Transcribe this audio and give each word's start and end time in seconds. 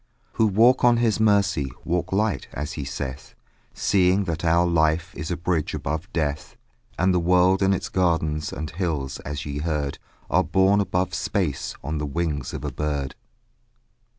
Who 0.31 0.47
walk 0.47 0.83
on 0.83 0.97
his 0.97 1.19
mercy 1.19 1.69
Walk 1.85 2.11
light, 2.11 2.47
as 2.53 2.73
he 2.73 2.85
saith, 2.85 3.35
Seeing 3.75 4.23
that 4.23 4.43
our 4.43 4.65
life 4.65 5.13
Is 5.15 5.29
a 5.29 5.37
bridge 5.37 5.75
above 5.75 6.11
death; 6.11 6.55
And 6.97 7.13
the 7.13 7.19
world 7.19 7.61
and 7.61 7.71
its 7.71 7.87
gardens 7.87 8.51
And 8.51 8.71
hills, 8.71 9.19
as 9.19 9.45
ye 9.45 9.59
heard, 9.59 9.99
Are 10.27 10.43
born 10.43 10.81
above 10.81 11.13
space 11.13 11.75
On 11.83 11.99
the 11.99 12.07
wings 12.07 12.51
of 12.51 12.65
a 12.65 12.71
bird. 12.71 13.13